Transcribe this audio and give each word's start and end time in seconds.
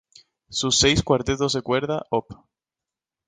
Sus 0.49 0.79
seis 0.79 1.03
"Cuartetos 1.03 1.53
de 1.53 1.61
cuerda, 1.61 2.07
Op. 2.09 2.25